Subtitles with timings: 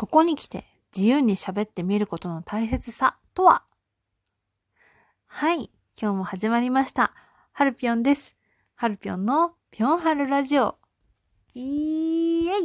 [0.00, 0.64] ここに来て
[0.96, 3.64] 自由に喋ってみることの大切さとは？
[5.26, 7.12] はい、今日も始まりました。
[7.52, 8.34] ハルピョンです。
[8.76, 10.78] ハルピョンのピョンハルラジオ。
[11.52, 12.64] イエイ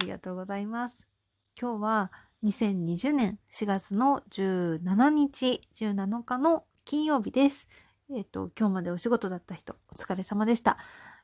[0.00, 1.08] ありがとうございます。
[1.58, 2.12] 今日は
[2.44, 7.68] 2020年4月の17日、17日の金曜日です。
[8.10, 10.76] えっ、ー、と、今日までお仕事だった人、お疲れ様でした。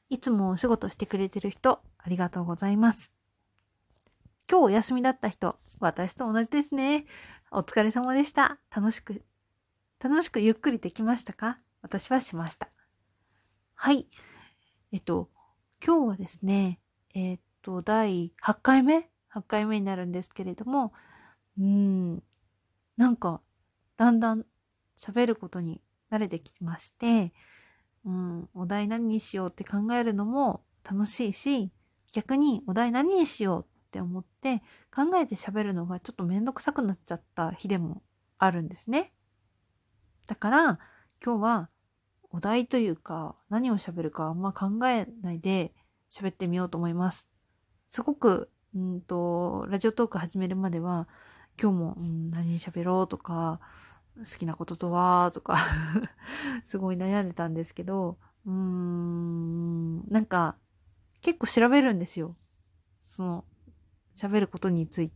[0.08, 3.12] いつもお仕事してくれてる人、ありがとうございます。
[4.48, 7.04] 今日お休みだった人、私と同じですね。
[7.50, 8.60] お疲れ様でした。
[8.74, 9.24] 楽しく、
[10.00, 11.56] 楽しくゆっくりできましたか？
[11.82, 12.68] 私はしました。
[13.74, 14.06] はい。
[14.92, 15.30] えっと、
[15.84, 16.78] 今日はですね、
[17.12, 20.92] えっと、第8回目 ?8 回目になるんですけれども、
[21.58, 22.22] うん、
[22.96, 23.40] なんか、
[23.96, 24.46] だんだん
[24.96, 27.32] 喋ることに慣れてきまして、
[28.04, 31.72] うん、お題何にしようって考えるのも楽しいし、
[32.12, 34.62] 逆にお題何にしようって思って
[34.94, 38.02] 考えて喋るのがちょっとめんどくさくなっちゃった日でも
[38.38, 39.12] あるんですね。
[40.26, 40.78] だから
[41.24, 41.70] 今日は
[42.30, 45.72] お題というか何を喋るかあんま考えないで
[46.12, 47.30] 喋ってみようと思います。
[47.88, 51.08] すごく、うんと、ラジオトーク始めるまでは
[51.60, 53.60] 今日も、うん、何喋ろうとか
[54.18, 55.56] 好きなこととはとか
[56.64, 60.56] すごい悩んでたんですけど、うーん、なんか、
[61.22, 62.36] 結構調べるんですよ。
[63.02, 63.44] その、
[64.16, 65.12] 喋ることについ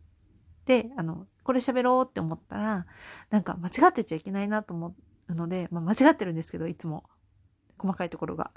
[0.65, 2.87] て、あの、これ喋ろうって思ったら、
[3.31, 4.95] なんか間違ってちゃいけないなと思
[5.29, 7.05] うので、まあ間違ってるんですけど、いつも。
[7.81, 8.51] 細かいところが。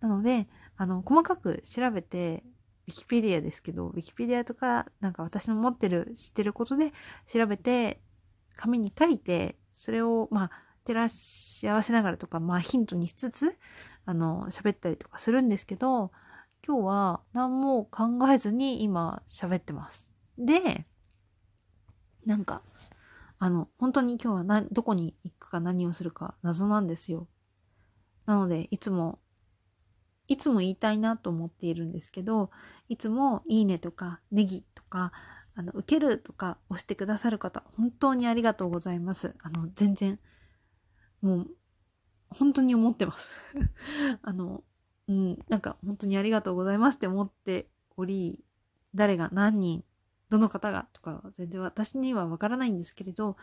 [0.00, 2.42] なので、あの、細かく調べて、
[2.88, 6.92] ウィキペディアですけど、ウィキペディアとか、なんか私の持ってる、知ってることで
[7.26, 8.00] 調べて、
[8.56, 10.50] 紙に書いて、それを、まあ、
[10.84, 13.58] 照らし合わせながらとか、まあ、ヒントにしつつ、
[14.04, 16.12] あの、喋ったりとかするんですけど、
[16.66, 20.10] 今日は何も考えずに今喋ってます。
[20.36, 20.84] で、
[22.24, 22.62] なんか、
[23.38, 27.28] あの、本当に今日は、どこに行くか何をするか謎なんですよ。
[28.24, 29.20] なので、いつも、
[30.26, 32.50] いつも言いたいなと思っているんですけど、
[32.88, 35.12] いつもいいねとかネギとか、
[35.54, 39.36] あの、受けるとか押してくださる方、本当にありがとうございます。
[39.40, 40.18] あの、全然、
[41.22, 41.46] もう、
[42.30, 43.30] 本当に思ってます。
[44.22, 44.64] あの、
[45.08, 48.44] うん、なんか本当にありがとうございますって思っており、
[48.94, 49.84] 誰が何人、
[50.28, 53.36] どの方がとか全然私にはわからないんですけれど、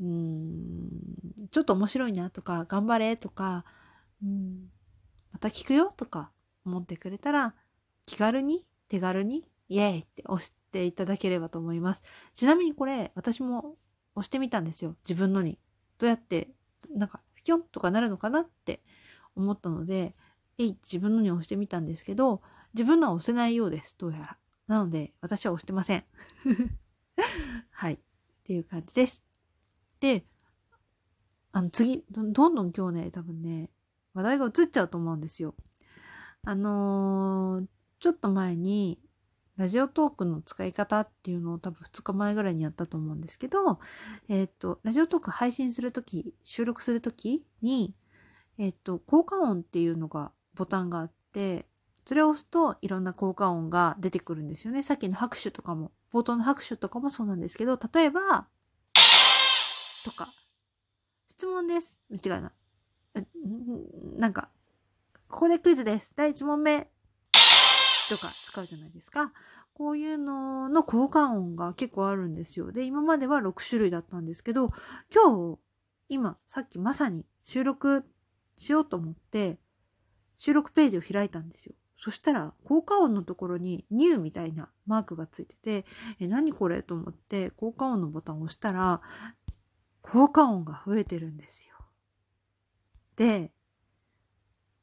[0.00, 0.88] うん、
[1.50, 3.64] ちょっと面白いなとか、頑張れとか、
[4.22, 4.68] うん、
[5.32, 6.30] また聞くよとか
[6.64, 7.54] 思ってくれたら、
[8.06, 12.02] 気軽に、手軽に、イエーイって押していただければと思います。
[12.34, 13.76] ちなみにこれ、私も
[14.14, 14.96] 押してみたんですよ。
[15.06, 15.58] 自分のに。
[15.98, 16.48] どうやって、
[16.94, 18.82] なんか、ピョンとかなるのかなって
[19.34, 20.14] 思ったので、
[20.58, 22.42] えい、自分のに押してみたんですけど、
[22.74, 23.96] 自分のは押せないようです。
[23.96, 24.38] どうやら。
[24.66, 26.04] なので、私は押してません。
[27.70, 27.94] はい。
[27.94, 27.98] っ
[28.44, 29.22] ていう感じです。
[30.00, 30.26] で、
[31.52, 33.70] あの、次、どんどん今日ね、多分ね、
[34.14, 35.54] 話題が移っちゃうと思うんですよ。
[36.42, 37.66] あのー、
[38.00, 39.00] ちょっと前に、
[39.56, 43.80] ラジオトークの使い方っていうのを多分2日前ぐらいにやったと思うんですけど、
[44.28, 47.94] えっ、ー、と、ラジオトーク配信するとき、収録するときに、
[48.56, 51.66] えっ、ー、と、効果音っていうのがボタンがあって、
[52.04, 54.82] それを押すといろんな効果音が出てくるんですよね。
[54.82, 58.48] さっきの拍手とかも、冒頭の拍手とかもそうなんですけど、例えば、
[60.04, 60.28] とか、
[61.28, 62.00] 質問です。
[62.10, 62.52] 間違いな
[63.14, 64.18] い。
[64.18, 64.48] なんか、
[65.28, 66.14] ここでクイズです。
[66.16, 66.90] 第1問目。
[68.08, 69.32] とか使うじゃないですか。
[69.74, 72.72] こういうのの効果音が結構あるんですよ。
[72.72, 74.70] で、今までは6種類だったんですけど、
[75.14, 75.58] 今日、
[76.08, 78.02] 今、さっきまさに収録
[78.56, 79.60] しようと思って、
[80.38, 81.74] 収録ページを開いたんですよ。
[81.96, 85.84] そしたら、効果音のところにニューみたいなマークがついてて、
[86.20, 86.82] え、何これ？
[86.82, 89.02] と思って、効果音のボタンを押したら、
[90.00, 91.74] 効果音が増えてるんですよ。
[93.16, 93.52] で、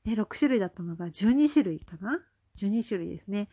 [0.03, 2.19] え、6種類だったのが12種類かな
[2.55, 3.47] ?12 種類ですね。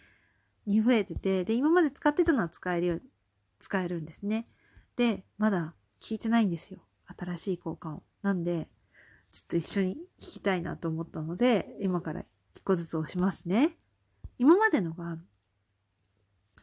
[0.67, 3.01] に増えてて、で、今まで使ってたのは使えるよ、
[3.61, 4.45] 使えるんですね。
[4.97, 6.81] で、まだ聞いてないんですよ。
[7.07, 8.03] 新しい効果音。
[8.23, 8.69] なんで、
[9.33, 12.23] ちょっと一緒に聞きたいなと思ったので、今から
[12.55, 13.79] 一個ずつ押しますね。
[14.39, 15.17] 今までのが、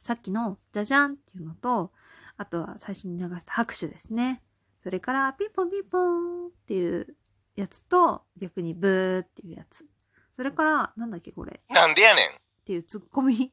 [0.02, 1.92] さっきのじゃじゃんっていうのと、
[2.38, 4.44] あとは最初に流した拍手ですね。
[4.80, 7.18] それからピンポンピンポンっていう
[7.56, 9.86] やつと、逆にブーっていうやつ。
[10.32, 11.62] それから、なんだっけこれ。
[11.70, 12.30] なんでやねんっ
[12.64, 13.52] ていうツッコミ。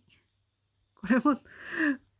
[0.94, 1.36] これも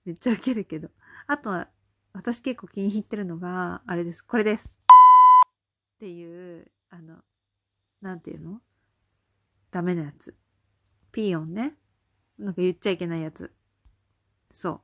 [0.05, 0.91] めっちゃウケるけど。
[1.27, 1.69] あとは、
[2.15, 4.23] 私結構気に入ってるのが、あれです。
[4.23, 4.69] これです。
[4.69, 7.17] っていう、あの、
[8.01, 8.61] なんていうの？
[9.71, 10.37] ダメなやつ。
[11.13, 11.75] ピーヨンね。
[12.39, 13.53] なんか言っちゃいけないやつ。
[14.51, 14.81] そう。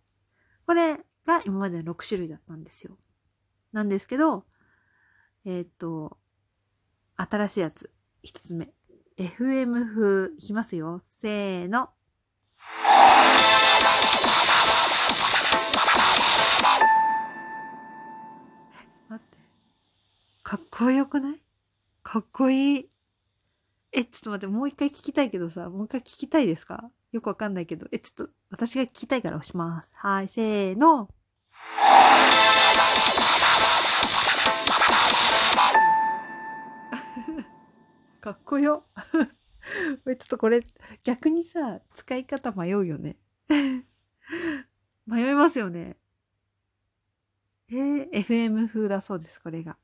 [0.67, 0.97] これ
[1.27, 2.99] が今までの6種類だったんですよ。
[3.73, 4.45] なんですけど、
[5.45, 6.19] えー、っと、
[7.17, 7.91] 新しいやつ、
[8.23, 8.73] 一つ目。
[9.19, 11.03] FM 風、いきますよ。
[11.21, 11.91] せーの。
[19.09, 19.39] 待って。
[20.43, 21.42] かっこよくない？
[22.13, 22.91] かっこいい。
[23.91, 26.91] え、ちょっと待って、もう一回聞きたいけどさ、もう一回聞きたいですか？
[27.11, 27.87] よくわかんないけど。
[27.91, 29.91] え、ちょっと、私が聞きたいから押します。
[29.95, 31.09] はい、せーの。
[38.21, 38.85] かっこよ。
[40.05, 40.63] ちょっとこれ、
[41.03, 43.17] 逆にさ、使い方迷うよね。
[45.07, 45.97] 迷いますよね。
[47.71, 49.79] えー、FM 風だそうです、これが。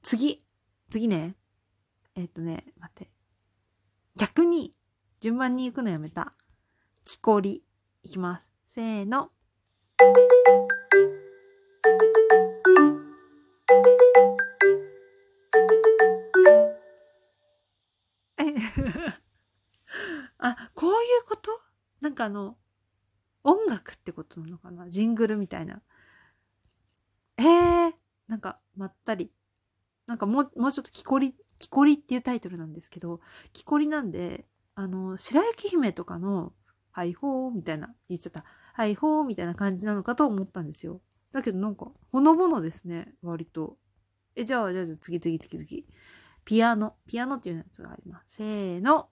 [0.00, 0.42] 次。
[0.90, 1.34] 次ね。
[2.18, 3.12] えっ、ー、とね、待って。
[4.16, 4.72] 逆に、
[5.20, 6.32] 順番に行くのやめた。
[7.04, 7.62] 木こり。
[8.02, 8.48] いきます。
[8.74, 9.30] せーの。
[20.38, 20.96] あ、こういう
[21.28, 21.60] こと？
[22.00, 22.58] なんかあの、
[23.44, 24.90] 音楽ってことなのかな？
[24.90, 25.82] ジングルみたいな。
[27.36, 27.92] えー、
[28.26, 29.32] なんか、まったり。
[30.08, 33.20] なんかもう、もうちょっと木こり、木こりっていうタイトルなんですけど、
[33.52, 36.52] 木こりなんで、あの、白雪姫とかの、
[36.92, 38.44] はいほーみたいな、言っちゃった。
[38.72, 41.00] はいほーみたいな感じなのかと思ったんですよ。
[41.32, 43.76] だけどなんか、ほのぼのですね、割と。
[44.36, 45.84] え、じゃあ、じゃあ、じゃあ次々次々。
[46.44, 46.94] ピアノ。
[47.06, 48.36] ピアノっていうやつがあります。
[48.36, 49.10] せーの。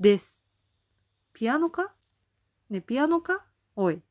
[0.00, 0.42] です。
[1.32, 1.92] ピアノか？
[2.70, 3.44] ね、ピアノか？
[3.76, 4.02] おい。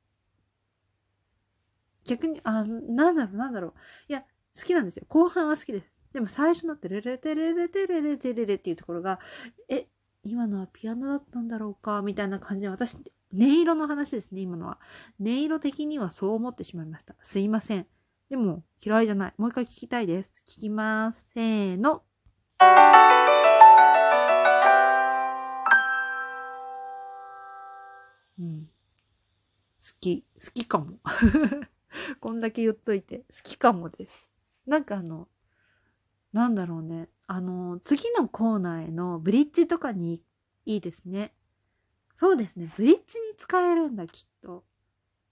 [2.08, 3.74] 逆に、あ、なんだろう、なんだろう。
[4.08, 5.06] いや、好きなんですよ。
[5.08, 5.88] 後半は好きです。
[6.14, 9.20] でも最初のテレレテレレテレレテレレっていうところが、
[9.70, 9.88] え、
[10.24, 12.02] 今のはピアノだったんだろうか？
[12.02, 13.02] みたいな感じで、私、音
[13.34, 14.80] 色の話ですね、今のは。
[15.20, 17.16] 音色的にはそう思ってしまいました。
[17.22, 17.86] すいません。
[18.30, 19.34] でも、嫌いじゃない。
[19.38, 20.32] もう一回聞きたいです。
[20.46, 21.24] 聞きます。
[21.34, 22.04] せーの。
[28.40, 28.66] うん。
[28.66, 28.70] 好
[30.00, 30.26] き。
[30.44, 30.98] 好きかも。
[32.20, 34.30] こんだけ言っといて、好きかもです。
[34.66, 35.28] なんかあの、
[36.34, 37.10] なんだろうね。
[37.28, 40.24] あの、次のコーナーへのブリッジとかに
[40.66, 41.34] いいですね。
[42.16, 42.72] そうですね。
[42.76, 44.66] ブリッジに使えるんだ、きっと。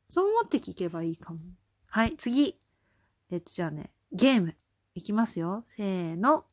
[0.10, 1.40] そう思って聞けばいいかも。
[1.88, 2.60] はい、次。
[3.30, 4.56] えっと、じゃあね、ゲーム。
[4.94, 5.66] いきますよ。
[5.68, 6.46] せーの。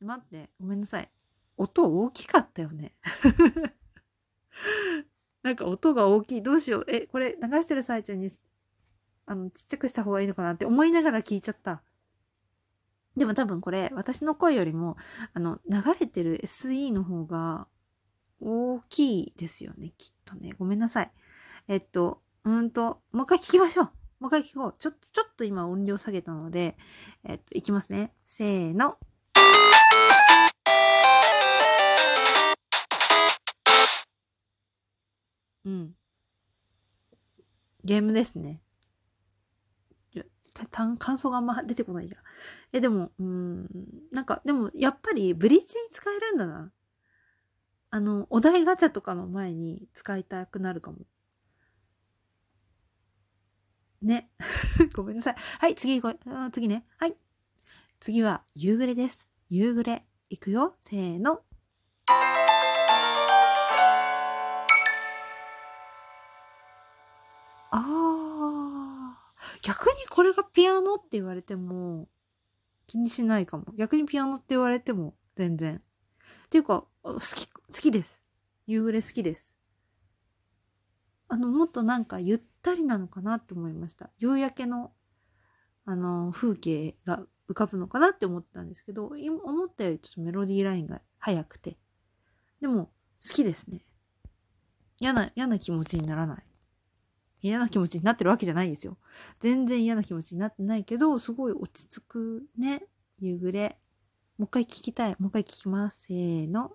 [0.00, 1.10] 待って、ごめんなさい。
[1.60, 2.94] 音大きかったよね。
[5.42, 6.42] なんか音が大きい。
[6.42, 6.84] どうしよう。
[6.88, 8.30] え、これ流してる最中に、
[9.26, 11.82] あの、ちっちゃくした方がいいのかなって思いながら聞いちゃった。
[13.16, 14.96] でも多分これ、私の声よりも、
[15.34, 17.68] あの、流れてる SE の方が
[18.40, 20.54] 大きいですよね、きっとね。
[20.58, 21.12] ごめんなさい。
[21.68, 23.86] えっと、うんと、もう一回聞きましょう。
[24.20, 24.74] もう一回聞こう。
[24.78, 26.78] ちょっと、ちょっと今音量下げたので、
[27.24, 28.14] えっと、いきますね。
[28.26, 28.98] せーの。
[35.64, 35.94] うん。
[37.84, 38.62] ゲームですね。
[40.98, 42.16] 感想があんま出てこないや。
[42.72, 43.68] え、でも、うん、
[44.12, 46.72] なんか、でも、やっぱり、ブリッジに使えるんだな。
[47.90, 50.98] あの、お題ガチャとかの前に使いたくなるかも。
[54.02, 54.30] ね。
[54.94, 55.36] ごめんなさい。
[55.58, 56.14] はい、次こ、
[56.52, 56.86] 次ね。
[56.98, 57.16] はい。
[57.98, 59.28] 次は、夕暮れです。
[59.48, 60.06] 夕暮れ。
[60.28, 60.76] いくよ。
[60.80, 61.42] せーの。
[67.70, 69.32] ああ。
[69.62, 72.08] 逆にこれがピアノって言われても
[72.86, 73.64] 気にしないかも。
[73.76, 75.76] 逆にピアノって言われても全然。
[75.76, 75.78] っ
[76.50, 78.24] ていうか、好き、好きです。
[78.66, 79.54] 夕暮れ好きです。
[81.28, 84.10] あの、もっとなんかゆったりなのかなって思いました。
[84.18, 84.92] 夕焼けの、
[85.84, 91.78] あの、風景が浮かぶのかなって思ったんですけど、今思ったよりちょっとメロディーラインが速くて。
[92.60, 93.84] でも、好きですね。
[95.00, 96.49] 嫌な、嫌な気持ちにならない。
[97.42, 98.98] 嫌な気持ちになってるわけじゃないですよ。
[99.38, 102.84] 全然嫌な気持ちになってないけど、すごい落ち着くね。
[103.18, 103.78] 夕暮れ。
[104.38, 105.16] もう一回聞きたい。
[105.18, 106.06] もう一回聞きます。
[106.06, 106.72] せーの。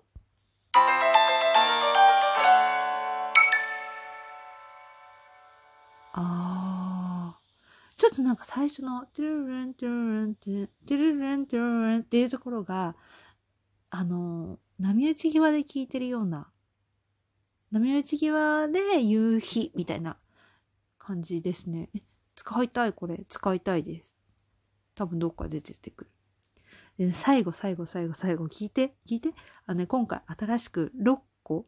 [6.12, 7.96] あー。
[7.96, 12.94] ちょっとなんか最初の、トゥルルントゥルルントゥルルントゥルルンっていうところが、
[13.90, 16.50] あの、波打ち際で聞いてるような、
[17.70, 20.18] 波打ち際で夕日みたいな
[21.06, 21.88] 感じですね。
[22.34, 23.24] 使いたい、これ。
[23.28, 24.24] 使いたいです。
[24.96, 26.10] 多分どっか出ててくる。
[26.98, 29.30] で、最後、最後、最後、最後、聞いて、聞いて。
[29.66, 31.66] あのね、今回新しく6個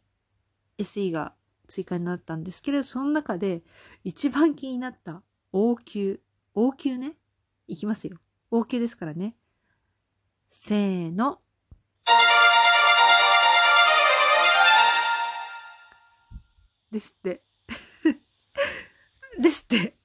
[0.79, 1.35] SE が
[1.69, 3.63] 追加になったんですけれど、その中で
[4.03, 6.21] 一番気になった応急。
[6.55, 7.15] 応急ね。
[7.69, 8.19] いきますよ。
[8.51, 9.37] 応急ですからね。
[10.49, 11.39] せーの。
[16.91, 17.48] ですって。
[19.39, 19.97] ですって。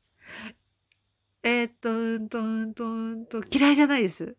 [1.44, 4.38] えー、っと、うんと、うんと、うんと、嫌いじゃないです。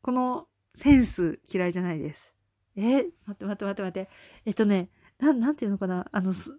[0.00, 2.32] このセンス嫌いじゃないです。
[2.76, 2.86] えー、
[3.26, 4.10] 待って待って待って待って。
[4.46, 6.06] えっとね、な、なんていうのかな？
[6.12, 6.54] あの、掃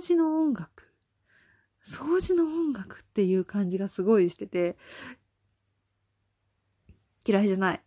[0.00, 0.92] 除の音楽。
[1.82, 4.76] 掃除の音楽っていう感じがすごいしてて、
[7.24, 7.82] 嫌いじゃない。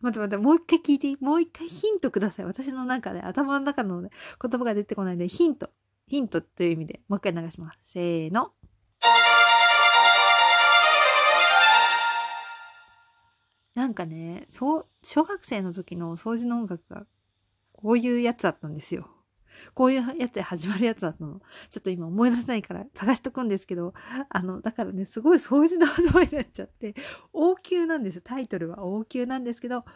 [0.00, 1.16] 待って待って、もう一回聞いていい？
[1.20, 2.44] もう一回ヒントください。
[2.44, 4.10] 私の中で、頭の中の、ね、
[4.42, 5.70] 言葉が出てこないんで、ヒント。
[6.12, 7.80] ヒントという意味で、もう一回流します。
[7.86, 8.52] せーの。
[13.74, 17.06] なんかね、そう、小学生の時の掃除の音楽が、
[17.72, 19.08] こういうやつだったんですよ。
[19.72, 21.40] こういうやつで始まるやつだったの。
[21.70, 23.94] ちょっと今思い出せないから探しとくんですけど、
[24.28, 26.94] あの、だからね、すごい掃除の頭になっちゃって、
[27.32, 28.20] 王宮なんです。
[28.20, 29.86] タイトルは王宮なんですけど、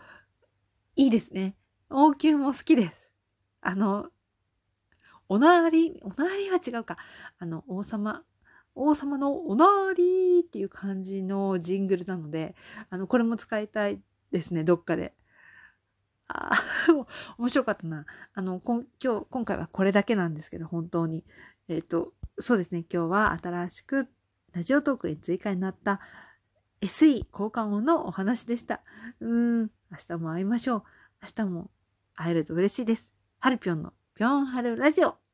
[0.94, 1.58] いいですね。
[1.90, 3.10] 王宮も好きです。
[3.60, 4.08] あの、
[5.28, 6.96] おなわり、おなわりは違うか。
[7.38, 8.22] あの、王様、
[8.74, 12.54] 王様のおなわりっていう感じのジングルなので、
[12.90, 15.14] あの、これも使いたいですね、どっかで。
[16.28, 16.58] ああ、
[17.38, 18.04] 面白かったな。
[18.34, 21.24] あの、今日、今回はこれだけなんですけど、本当に。
[21.68, 24.08] えっ、ー、と、そうですね、今日は新しく
[24.52, 26.00] ラジオトークに追加になった
[26.80, 28.82] SE 交換音のお話でした。
[29.20, 30.82] うーん、明日も会いましょう。
[31.22, 31.70] 明日も
[32.14, 33.12] 会えると嬉しいです。
[33.38, 35.25] ハルピョンのぴょんはるラジオ。